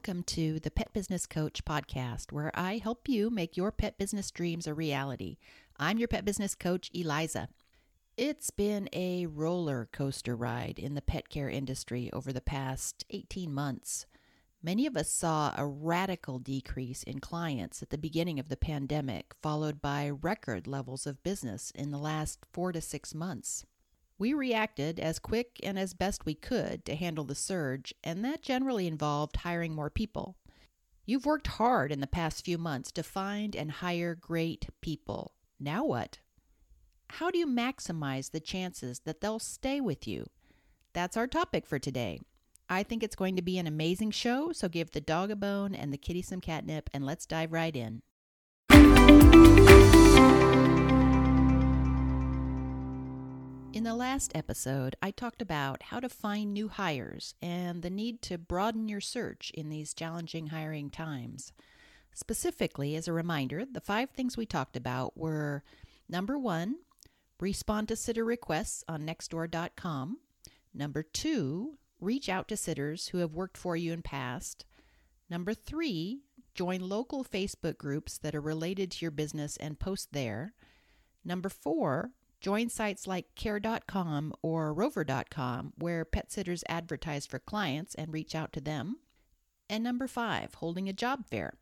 [0.00, 4.30] welcome to the Pet Business Coach podcast, where I help you make your pet business
[4.30, 5.36] dreams a reality.
[5.78, 7.50] I'm your pet business coach, Eliza.
[8.16, 13.52] It's been a roller coaster ride in the pet care industry over the past 18
[13.52, 14.06] months.
[14.62, 19.34] Many of us saw a radical decrease in clients at the beginning of the pandemic,
[19.42, 23.66] followed by record levels of business in the last four to six months.
[24.20, 28.42] We reacted as quick and as best we could to handle the surge, and that
[28.42, 30.36] generally involved hiring more people.
[31.06, 35.32] You've worked hard in the past few months to find and hire great people.
[35.58, 36.18] Now what?
[37.08, 40.26] How do you maximize the chances that they'll stay with you?
[40.92, 42.20] That's our topic for today.
[42.68, 45.74] I think it's going to be an amazing show, so give the dog a bone
[45.74, 48.02] and the kitty some catnip, and let's dive right in.
[53.80, 58.20] In the last episode, I talked about how to find new hires and the need
[58.24, 61.54] to broaden your search in these challenging hiring times.
[62.12, 65.64] Specifically, as a reminder, the five things we talked about were
[66.10, 66.76] number one,
[67.40, 70.18] respond to sitter requests on nextdoor.com.
[70.74, 74.66] Number two, reach out to sitters who have worked for you in past.
[75.30, 76.20] Number three,
[76.54, 80.52] join local Facebook groups that are related to your business and post there.
[81.24, 88.12] Number four, Join sites like care.com or rover.com where pet sitters advertise for clients and
[88.12, 88.96] reach out to them.
[89.68, 91.54] And number five, holding a job fair.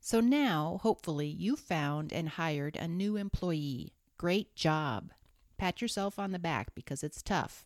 [0.00, 3.94] So now, hopefully, you found and hired a new employee.
[4.16, 5.12] Great job.
[5.58, 7.64] Pat yourself on the back because it's tough.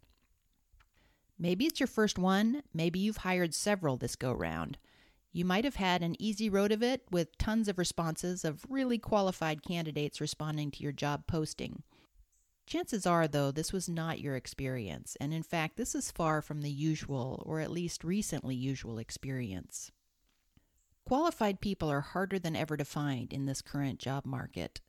[1.38, 4.78] Maybe it's your first one, maybe you've hired several this go round.
[5.32, 8.98] You might have had an easy road of it with tons of responses of really
[8.98, 11.82] qualified candidates responding to your job posting.
[12.72, 16.62] Chances are, though, this was not your experience, and in fact, this is far from
[16.62, 19.92] the usual, or at least recently usual, experience.
[21.04, 24.80] Qualified people are harder than ever to find in this current job market.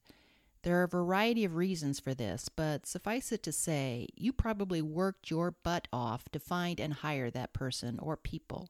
[0.62, 4.82] There are a variety of reasons for this, but suffice it to say, you probably
[4.82, 8.70] worked your butt off to find and hire that person or people.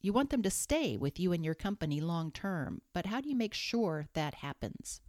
[0.00, 3.28] You want them to stay with you and your company long term, but how do
[3.28, 5.00] you make sure that happens?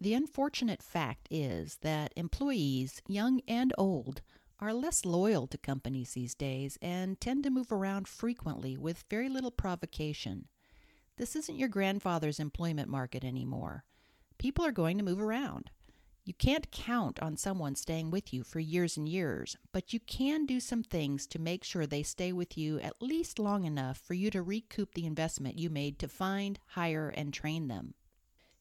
[0.00, 4.22] The unfortunate fact is that employees, young and old,
[4.60, 9.28] are less loyal to companies these days and tend to move around frequently with very
[9.28, 10.46] little provocation.
[11.16, 13.84] This isn't your grandfather's employment market anymore.
[14.38, 15.70] People are going to move around.
[16.24, 20.46] You can't count on someone staying with you for years and years, but you can
[20.46, 24.14] do some things to make sure they stay with you at least long enough for
[24.14, 27.94] you to recoup the investment you made to find, hire, and train them.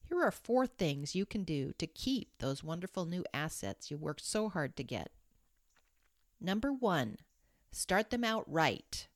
[0.07, 4.23] Here are four things you can do to keep those wonderful new assets you worked
[4.23, 5.11] so hard to get.
[6.39, 7.17] Number one,
[7.71, 9.07] start them out right.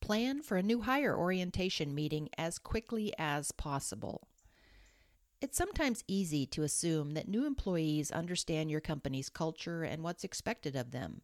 [0.00, 4.28] Plan for a new hire orientation meeting as quickly as possible.
[5.40, 10.76] It's sometimes easy to assume that new employees understand your company's culture and what's expected
[10.76, 11.22] of them.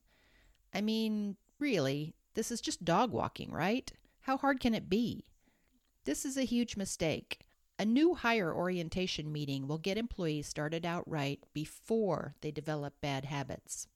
[0.74, 3.92] I mean, really, this is just dog walking, right?
[4.22, 5.24] How hard can it be?
[6.04, 7.44] This is a huge mistake.
[7.80, 13.24] A new hire orientation meeting will get employees started out right before they develop bad
[13.24, 13.86] habits.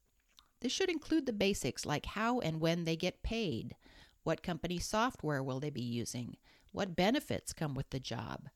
[0.60, 3.74] This should include the basics like how and when they get paid,
[4.22, 6.36] what company software will they be using,
[6.70, 8.48] what benefits come with the job.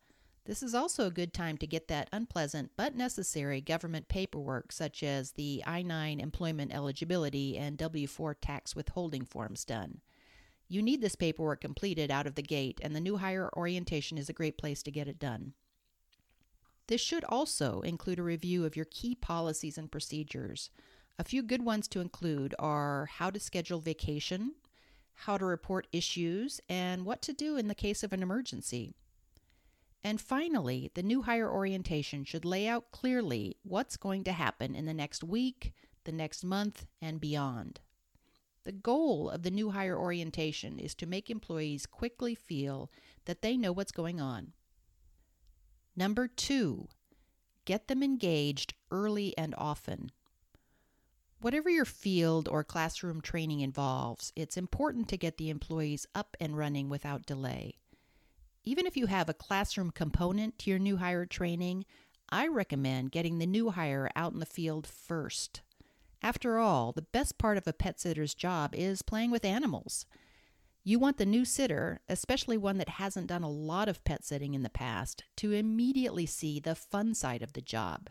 [0.44, 5.02] This is also a good time to get that unpleasant but necessary government paperwork, such
[5.02, 10.02] as the I 9 employment eligibility and W 4 tax withholding forms, done.
[10.68, 14.28] You need this paperwork completed out of the gate, and the new hire orientation is
[14.28, 15.54] a great place to get it done.
[16.88, 20.70] This should also include a review of your key policies and procedures.
[21.18, 24.54] A few good ones to include are how to schedule vacation,
[25.14, 28.94] how to report issues, and what to do in the case of an emergency.
[30.04, 34.86] And finally, the new hire orientation should lay out clearly what's going to happen in
[34.86, 35.72] the next week,
[36.04, 37.80] the next month, and beyond.
[38.66, 42.90] The goal of the new hire orientation is to make employees quickly feel
[43.26, 44.54] that they know what's going on.
[45.94, 46.88] Number two,
[47.64, 50.10] get them engaged early and often.
[51.40, 56.58] Whatever your field or classroom training involves, it's important to get the employees up and
[56.58, 57.78] running without delay.
[58.64, 61.84] Even if you have a classroom component to your new hire training,
[62.30, 65.60] I recommend getting the new hire out in the field first.
[66.22, 70.06] After all, the best part of a pet sitter's job is playing with animals.
[70.82, 74.54] You want the new sitter, especially one that hasn't done a lot of pet sitting
[74.54, 78.08] in the past, to immediately see the fun side of the job.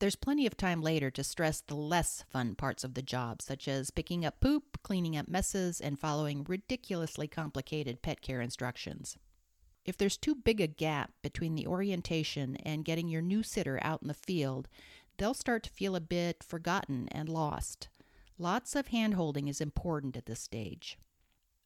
[0.00, 3.66] There's plenty of time later to stress the less fun parts of the job, such
[3.66, 9.16] as picking up poop, cleaning up messes, and following ridiculously complicated pet care instructions.
[9.84, 14.02] If there's too big a gap between the orientation and getting your new sitter out
[14.02, 14.68] in the field,
[15.18, 17.88] they'll start to feel a bit forgotten and lost.
[18.38, 20.98] Lots of handholding is important at this stage.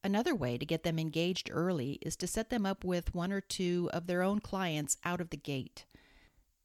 [0.03, 3.39] Another way to get them engaged early is to set them up with one or
[3.39, 5.85] two of their own clients out of the gate.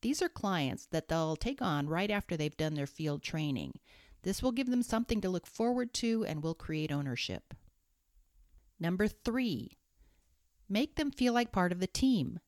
[0.00, 3.78] These are clients that they'll take on right after they've done their field training.
[4.22, 7.54] This will give them something to look forward to and will create ownership.
[8.80, 9.78] Number three,
[10.68, 12.40] make them feel like part of the team.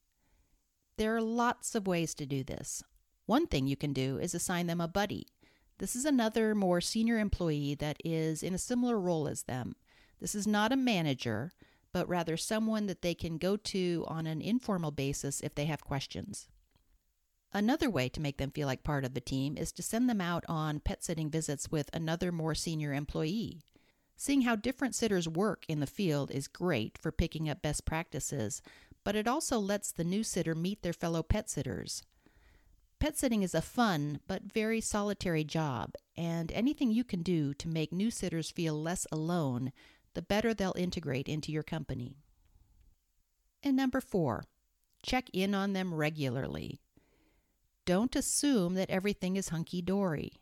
[0.97, 2.83] There are lots of ways to do this.
[3.31, 5.29] One thing you can do is assign them a buddy.
[5.79, 9.77] This is another more senior employee that is in a similar role as them.
[10.19, 11.53] This is not a manager,
[11.93, 15.85] but rather someone that they can go to on an informal basis if they have
[15.85, 16.49] questions.
[17.53, 20.21] Another way to make them feel like part of the team is to send them
[20.21, 23.61] out on pet sitting visits with another more senior employee.
[24.17, 28.61] Seeing how different sitters work in the field is great for picking up best practices,
[29.05, 32.03] but it also lets the new sitter meet their fellow pet sitters.
[33.01, 37.67] Pet sitting is a fun but very solitary job, and anything you can do to
[37.67, 39.73] make new sitters feel less alone,
[40.13, 42.19] the better they'll integrate into your company.
[43.63, 44.45] And number four,
[45.03, 46.83] check in on them regularly.
[47.87, 50.33] Don't assume that everything is hunky dory.